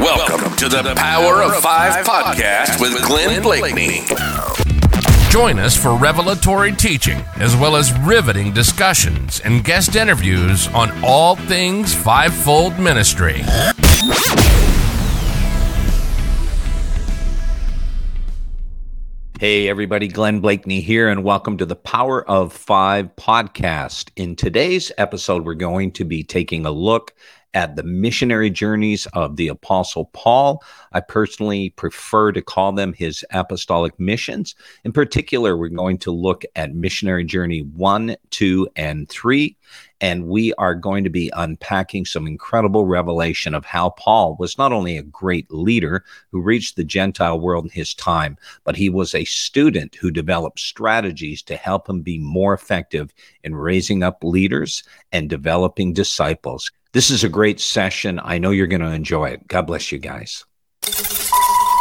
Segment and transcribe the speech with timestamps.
[0.00, 4.08] Welcome to the Power of Five podcast with Glenn Bleakney.
[5.30, 11.36] Join us for revelatory teaching, as well as riveting discussions and guest interviews on all
[11.36, 13.42] things fivefold ministry.
[19.38, 24.10] Hey, everybody, Glenn Bleakney here, and welcome to the Power of Five podcast.
[24.16, 27.14] In today's episode, we're going to be taking a look
[27.54, 30.62] at the missionary journeys of the Apostle Paul.
[30.92, 34.54] I personally prefer to call them his apostolic missions.
[34.84, 39.56] In particular, we're going to look at missionary journey one, two, and three.
[40.00, 44.72] And we are going to be unpacking some incredible revelation of how Paul was not
[44.72, 49.14] only a great leader who reached the Gentile world in his time, but he was
[49.14, 53.12] a student who developed strategies to help him be more effective
[53.44, 54.82] in raising up leaders
[55.12, 56.70] and developing disciples.
[56.92, 58.18] This is a great session.
[58.20, 59.46] I know you're going to enjoy it.
[59.46, 60.44] God bless you guys.
[60.82, 61.72] I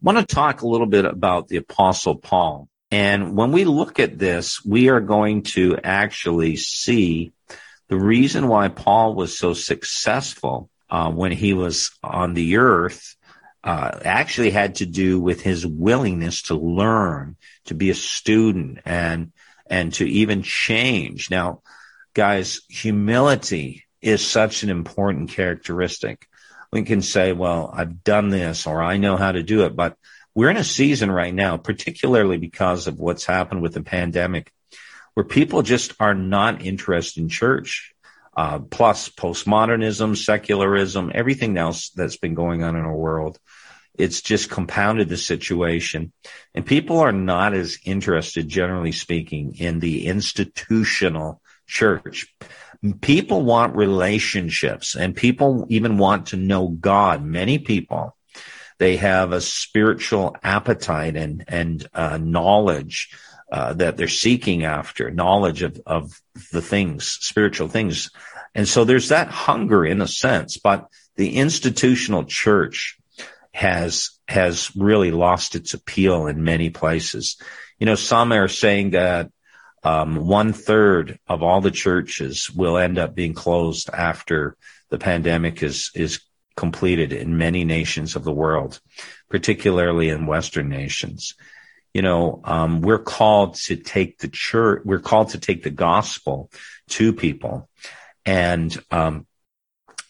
[0.00, 2.68] want to talk a little bit about the Apostle Paul.
[2.92, 7.32] And when we look at this, we are going to actually see
[7.88, 13.16] the reason why Paul was so successful uh, when he was on the earth
[13.64, 19.32] uh, actually had to do with his willingness to learn, to be a student, and
[19.66, 21.30] and to even change.
[21.30, 21.62] Now,
[22.14, 26.26] guys, humility is such an important characteristic.
[26.72, 29.96] We can say, well, I've done this or I know how to do it, but
[30.34, 34.52] we're in a season right now, particularly because of what's happened with the pandemic,
[35.14, 37.94] where people just are not interested in church.
[38.36, 43.38] Uh, plus postmodernism, secularism, everything else that's been going on in our world.
[43.98, 46.12] It's just compounded the situation.
[46.54, 52.26] And people are not as interested, generally speaking, in the institutional church.
[53.00, 57.22] People want relationships and people even want to know God.
[57.22, 58.16] Many people,
[58.78, 63.10] they have a spiritual appetite and, and uh, knowledge
[63.52, 66.20] uh, that they're seeking after, knowledge of, of
[66.52, 68.10] the things, spiritual things.
[68.54, 72.98] And so there's that hunger in a sense, but the institutional church
[73.52, 77.36] has, has really lost its appeal in many places.
[77.78, 79.30] You know, some are saying that
[79.82, 84.56] um, one third of all the churches will end up being closed after
[84.90, 86.20] the pandemic is is
[86.56, 88.80] completed in many nations of the world,
[89.30, 91.34] particularly in Western nations.
[91.94, 94.82] You know, um, we're called to take the church.
[94.84, 96.50] We're called to take the gospel
[96.90, 97.68] to people,
[98.26, 99.26] and um,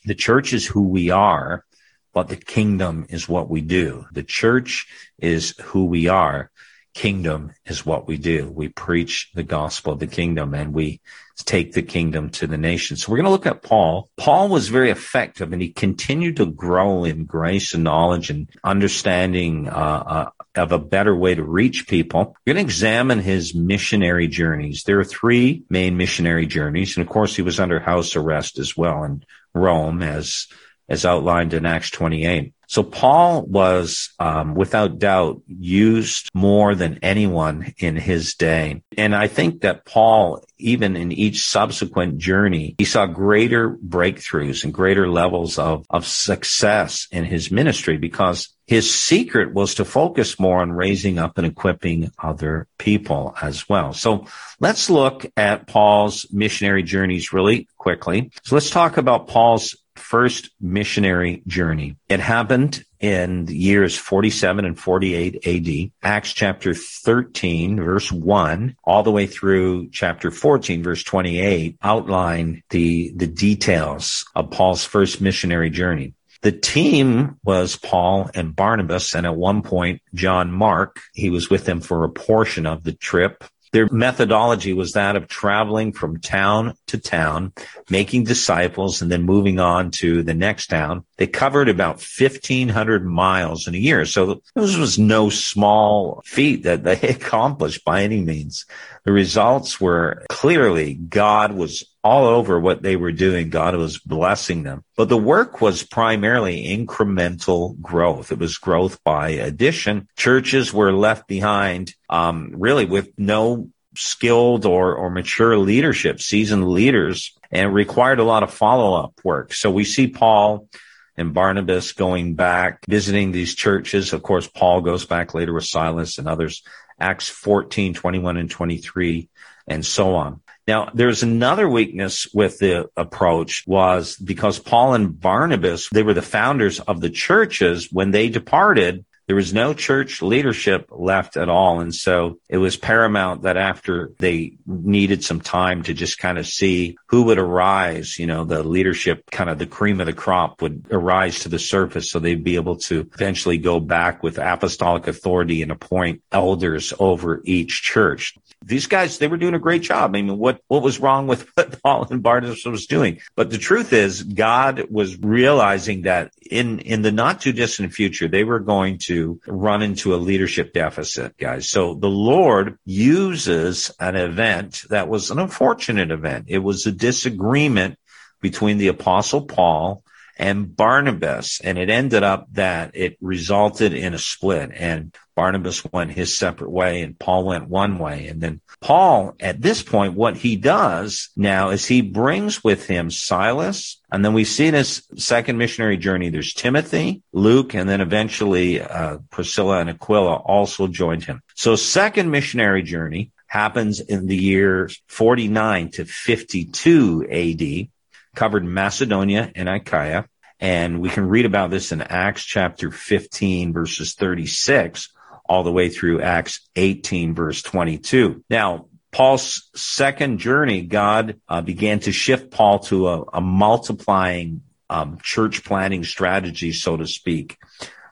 [0.04, 1.64] the church is who we are,
[2.12, 4.06] but the kingdom is what we do.
[4.12, 4.88] The church
[5.18, 6.50] is who we are
[7.00, 8.50] kingdom is what we do.
[8.54, 11.00] We preach the gospel of the kingdom and we
[11.34, 13.02] take the kingdom to the nations.
[13.02, 14.10] So we're going to look at Paul.
[14.18, 19.66] Paul was very effective and he continued to grow in grace and knowledge and understanding
[19.66, 22.36] uh, uh, of a better way to reach people.
[22.44, 24.82] We're going to examine his missionary journeys.
[24.82, 26.98] There are three main missionary journeys.
[26.98, 29.24] And of course, he was under house arrest as well in
[29.54, 30.48] Rome as,
[30.86, 32.52] as outlined in Acts 28.
[32.70, 38.84] So Paul was, um, without doubt, used more than anyone in his day.
[38.96, 44.72] And I think that Paul, even in each subsequent journey, he saw greater breakthroughs and
[44.72, 50.60] greater levels of, of success in his ministry because his secret was to focus more
[50.60, 53.92] on raising up and equipping other people as well.
[53.92, 54.26] So
[54.60, 58.30] let's look at Paul's missionary journeys really quickly.
[58.44, 61.96] So let's talk about Paul's first missionary journey.
[62.08, 65.90] It happened in the years 47 and 48 AD.
[66.02, 73.12] Acts chapter 13 verse 1 all the way through chapter 14 verse 28 outline the,
[73.16, 76.14] the details of Paul's first missionary journey.
[76.42, 81.00] The team was Paul and Barnabas, and at one point, John Mark.
[81.12, 83.44] He was with them for a portion of the trip.
[83.72, 87.52] Their methodology was that of traveling from town to town,
[87.88, 91.04] making disciples, and then moving on to the next town.
[91.18, 94.04] They covered about 1,500 miles in a year.
[94.06, 98.66] So this was no small feat that they accomplished by any means.
[99.04, 103.50] The results were clearly God was all over what they were doing.
[103.50, 104.84] God was blessing them.
[104.96, 108.32] But the work was primarily incremental growth.
[108.32, 110.08] It was growth by addition.
[110.16, 117.36] Churches were left behind, um, really with no skilled or, or mature leadership, seasoned leaders,
[117.50, 119.52] and required a lot of follow up work.
[119.52, 120.68] So we see Paul
[121.16, 124.12] and Barnabas going back, visiting these churches.
[124.12, 126.62] Of course, Paul goes back later with Silas and others,
[126.98, 129.28] Acts 14, 21 and 23,
[129.66, 130.40] and so on.
[130.70, 136.22] Now, there's another weakness with the approach was because Paul and Barnabas, they were the
[136.22, 137.88] founders of the churches.
[137.90, 141.80] When they departed, there was no church leadership left at all.
[141.80, 146.46] And so it was paramount that after they needed some time to just kind of
[146.46, 150.62] see who would arise, you know, the leadership, kind of the cream of the crop
[150.62, 152.12] would arise to the surface.
[152.12, 157.42] So they'd be able to eventually go back with apostolic authority and appoint elders over
[157.44, 160.10] each church these guys, they were doing a great job.
[160.10, 163.20] I mean, what, what was wrong with what Paul and Barnabas was doing?
[163.34, 168.28] But the truth is God was realizing that in, in the not too distant future,
[168.28, 171.70] they were going to run into a leadership deficit, guys.
[171.70, 176.46] So the Lord uses an event that was an unfortunate event.
[176.48, 177.98] It was a disagreement
[178.40, 180.02] between the apostle Paul
[180.40, 181.60] and Barnabas.
[181.62, 186.70] And it ended up that it resulted in a split and Barnabas went his separate
[186.70, 188.26] way and Paul went one way.
[188.26, 193.10] And then Paul, at this point, what he does now is he brings with him
[193.10, 194.00] Silas.
[194.10, 198.80] And then we see in his second missionary journey, there's Timothy, Luke, and then eventually
[198.80, 201.42] uh, Priscilla and Aquila also joined him.
[201.54, 207.88] So second missionary journey happens in the years 49 to 52 AD
[208.34, 210.26] covered Macedonia and Achaia.
[210.58, 215.08] And we can read about this in Acts chapter 15 verses 36
[215.46, 218.44] all the way through Acts 18 verse 22.
[218.50, 225.18] Now, Paul's second journey, God uh, began to shift Paul to a, a multiplying um,
[225.22, 227.58] church planting strategy, so to speak,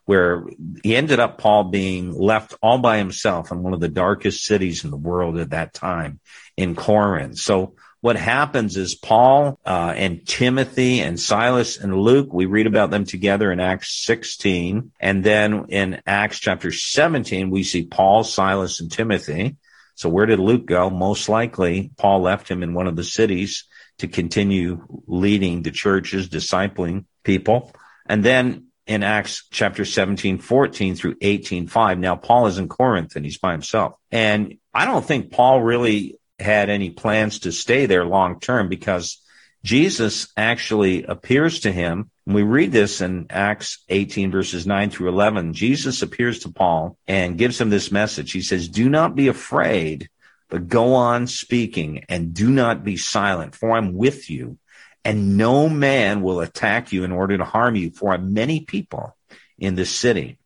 [0.07, 0.45] where
[0.83, 4.85] he ended up Paul being left all by himself in one of the darkest cities
[4.85, 6.19] in the world at that time
[6.57, 7.39] in Corinth.
[7.39, 12.91] So what happens is Paul uh, and Timothy and Silas and Luke, we read about
[12.91, 14.93] them together in Acts 16.
[15.01, 19.57] And then in Acts chapter 17, we see Paul, Silas, and Timothy.
[19.97, 20.91] So where did Luke go?
[20.91, 23.65] Most likely, Paul left him in one of the cities
[23.99, 27.73] to continue leading the churches, discipling people.
[28.07, 31.99] And then in Acts chapter 17, 14 through 18, 5.
[31.99, 33.95] Now Paul is in Corinth and he's by himself.
[34.13, 39.21] And I don't think Paul really had any plans to stay there long term because
[39.65, 42.11] Jesus actually appears to him.
[42.27, 45.53] And we read this in Acts 18 verses 9 through 11.
[45.55, 48.33] Jesus appears to Paul and gives him this message.
[48.33, 50.09] He says, do not be afraid,
[50.49, 54.59] but go on speaking and do not be silent for I'm with you
[55.05, 59.17] and no man will attack you in order to harm you for many people
[59.59, 60.39] in this city.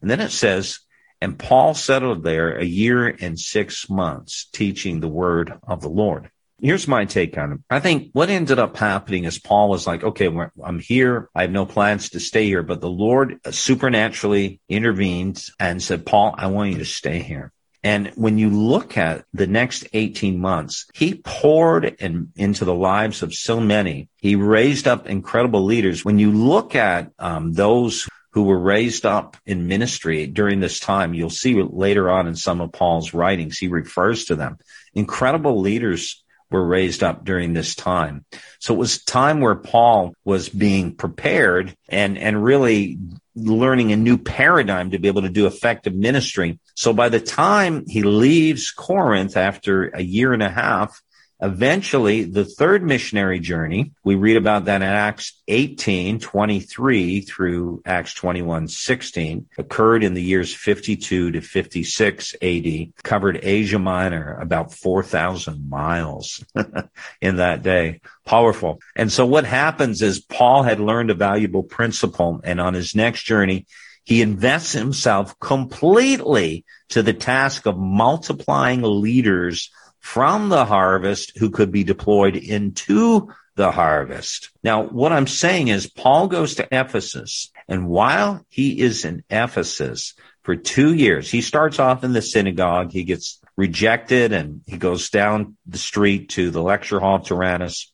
[0.00, 0.80] And then it says,
[1.22, 6.28] and Paul settled there a year and six months teaching the word of the Lord.
[6.60, 7.60] Here's my take on it.
[7.70, 10.28] I think what ended up happening is Paul was like, okay,
[10.64, 11.28] I'm here.
[11.32, 16.34] I have no plans to stay here, but the Lord supernaturally intervened and said, Paul,
[16.36, 17.52] I want you to stay here.
[17.84, 23.22] And when you look at the next 18 months, he poured in, into the lives
[23.22, 24.08] of so many.
[24.16, 26.04] He raised up incredible leaders.
[26.04, 31.14] When you look at um, those who were raised up in ministry during this time.
[31.14, 34.58] You'll see later on in some of Paul's writings, he refers to them.
[34.94, 38.24] Incredible leaders were raised up during this time.
[38.58, 42.98] So it was time where Paul was being prepared and, and really
[43.34, 46.58] learning a new paradigm to be able to do effective ministry.
[46.74, 51.00] So by the time he leaves Corinth after a year and a half,
[51.42, 58.14] Eventually, the third missionary journey, we read about that in Acts 18, 23 through Acts
[58.14, 65.68] 21, 16, occurred in the years 52 to 56 AD, covered Asia Minor, about 4,000
[65.68, 66.44] miles
[67.20, 68.02] in that day.
[68.24, 68.80] Powerful.
[68.94, 73.24] And so what happens is Paul had learned a valuable principle and on his next
[73.24, 73.66] journey,
[74.04, 79.70] he invests himself completely to the task of multiplying leaders
[80.02, 84.50] from the harvest who could be deployed into the harvest.
[84.62, 90.14] Now, what I'm saying is Paul goes to Ephesus and while he is in Ephesus
[90.42, 92.90] for two years, he starts off in the synagogue.
[92.90, 97.92] He gets rejected and he goes down the street to the lecture hall of Tyrannus,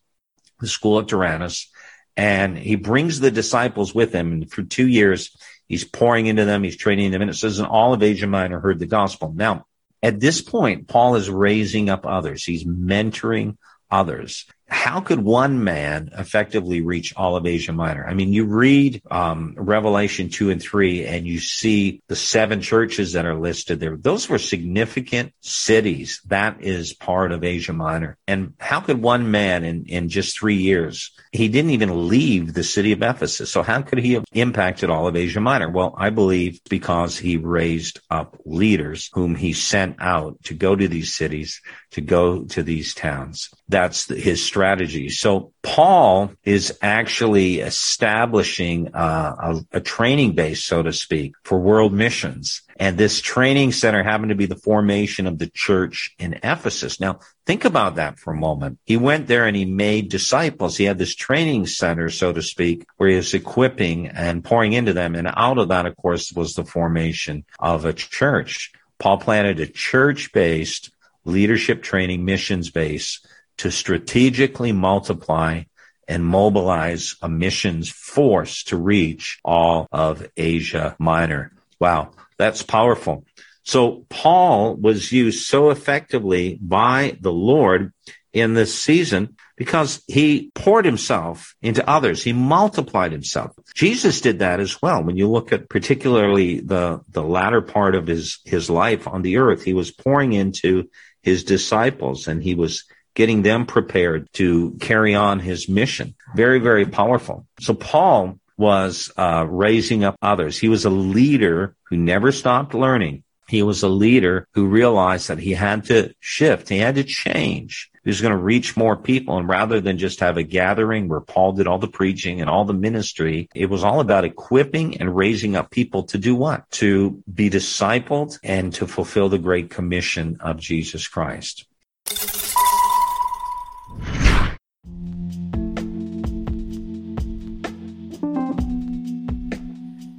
[0.61, 1.71] the school of Tyrannus,
[2.17, 4.33] and he brings the disciples with him.
[4.33, 5.37] And for two years,
[5.69, 6.65] he's pouring into them.
[6.65, 7.21] He's training them.
[7.21, 9.33] And it says, and all of Asia Minor heard the gospel.
[9.37, 9.67] Now,
[10.03, 12.45] at this point, Paul is raising up others.
[12.45, 13.57] He's mentoring
[13.91, 18.07] others how could one man effectively reach all of Asia Minor?
[18.07, 23.15] I mean, you read um, Revelation 2 and 3 and you see the seven churches
[23.15, 23.97] that are listed there.
[23.97, 26.21] Those were significant cities.
[26.27, 28.19] That is part of Asia Minor.
[28.27, 32.65] And how could one man in, in just three years, he didn't even leave the
[32.65, 33.51] city of Ephesus.
[33.51, 35.71] So how could he have impacted all of Asia Minor?
[35.71, 40.89] Well, I believe because he raised up leaders whom he sent out to go to
[40.89, 43.51] these cities to go to these towns.
[43.69, 45.09] That's his strategy.
[45.09, 51.93] So Paul is actually establishing uh, a, a, training base, so to speak, for world
[51.93, 52.63] missions.
[52.77, 57.01] And this training center happened to be the formation of the church in Ephesus.
[57.01, 58.79] Now, think about that for a moment.
[58.85, 60.77] He went there and he made disciples.
[60.77, 64.93] He had this training center, so to speak, where he was equipping and pouring into
[64.93, 65.15] them.
[65.15, 68.73] And out of that, of course, was the formation of a church.
[68.99, 70.91] Paul planted a church based
[71.25, 73.21] leadership training missions base
[73.59, 75.63] to strategically multiply
[76.07, 81.53] and mobilize a missions force to reach all of Asia Minor.
[81.79, 83.25] Wow, that's powerful.
[83.63, 87.93] So Paul was used so effectively by the Lord
[88.33, 92.23] in this season because he poured himself into others.
[92.23, 93.53] He multiplied himself.
[93.75, 95.03] Jesus did that as well.
[95.03, 99.39] When you look at particularly the, the latter part of his, his life on the
[99.39, 100.89] earth, he was pouring into
[101.29, 106.15] his disciples and he was getting them prepared to carry on his mission.
[106.35, 107.47] Very, very powerful.
[107.61, 110.59] So Paul was uh, raising up others.
[110.59, 113.25] He was a leader who never stopped learning.
[113.49, 116.69] He was a leader who realized that he had to shift.
[116.69, 117.91] He had to change.
[118.09, 119.37] Was going to reach more people.
[119.37, 122.65] And rather than just have a gathering where Paul did all the preaching and all
[122.65, 126.69] the ministry, it was all about equipping and raising up people to do what?
[126.71, 131.67] To be discipled and to fulfill the great commission of Jesus Christ.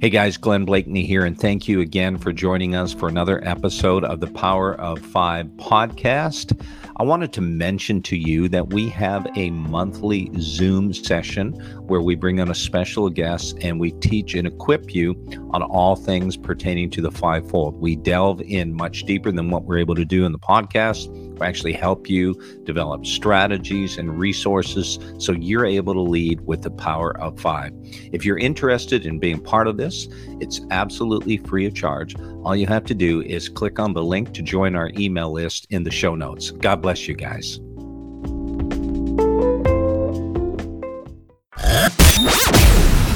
[0.00, 4.02] Hey guys, Glenn Bleakney here, and thank you again for joining us for another episode
[4.02, 6.58] of the Power of Five podcast.
[7.00, 11.52] I wanted to mention to you that we have a monthly Zoom session
[11.86, 15.14] where we bring on a special guest and we teach and equip you
[15.52, 17.80] on all things pertaining to the fivefold.
[17.80, 21.08] We delve in much deeper than what we're able to do in the podcast
[21.42, 27.18] actually help you develop strategies and resources so you're able to lead with the power
[27.20, 27.72] of five.
[28.12, 30.08] If you're interested in being part of this,
[30.40, 32.14] it's absolutely free of charge.
[32.44, 35.66] All you have to do is click on the link to join our email list
[35.70, 36.50] in the show notes.
[36.50, 37.60] God bless you guys.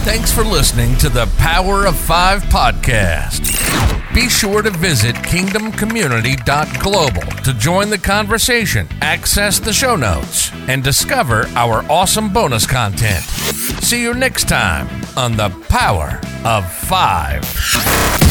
[0.04, 4.03] Thanks for listening to the Power of Five podcast.
[4.14, 11.48] Be sure to visit kingdomcommunity.global to join the conversation, access the show notes, and discover
[11.56, 13.24] our awesome bonus content.
[13.24, 18.23] See you next time on the Power of Five.